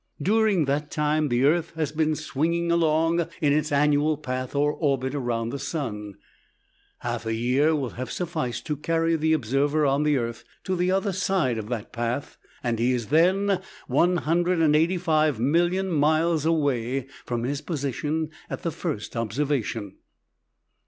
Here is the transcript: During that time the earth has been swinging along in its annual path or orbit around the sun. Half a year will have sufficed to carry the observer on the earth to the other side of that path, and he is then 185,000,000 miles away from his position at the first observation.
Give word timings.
During 0.19 0.65
that 0.65 0.89
time 0.89 1.29
the 1.29 1.45
earth 1.45 1.73
has 1.75 1.91
been 1.91 2.15
swinging 2.15 2.71
along 2.71 3.19
in 3.39 3.53
its 3.53 3.71
annual 3.71 4.17
path 4.17 4.55
or 4.55 4.73
orbit 4.73 5.13
around 5.13 5.49
the 5.49 5.59
sun. 5.59 6.15
Half 7.01 7.27
a 7.27 7.35
year 7.35 7.75
will 7.75 7.91
have 7.91 8.11
sufficed 8.11 8.65
to 8.65 8.75
carry 8.77 9.15
the 9.15 9.33
observer 9.33 9.85
on 9.85 10.01
the 10.01 10.17
earth 10.17 10.43
to 10.63 10.75
the 10.75 10.89
other 10.89 11.11
side 11.13 11.59
of 11.59 11.69
that 11.69 11.93
path, 11.93 12.37
and 12.63 12.79
he 12.79 12.93
is 12.93 13.09
then 13.09 13.61
185,000,000 13.91 15.87
miles 15.91 16.47
away 16.47 17.05
from 17.23 17.43
his 17.43 17.61
position 17.61 18.31
at 18.49 18.63
the 18.63 18.71
first 18.71 19.15
observation. 19.15 19.97